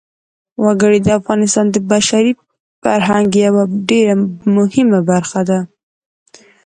وګړي 0.63 0.99
د 1.03 1.07
افغانستان 1.19 1.65
د 1.71 1.75
بشري 1.91 2.31
فرهنګ 2.81 3.29
یوه 3.45 3.63
ډېره 3.89 4.15
مهمه 4.57 4.99
برخه 5.11 5.41
ده. 5.49 5.59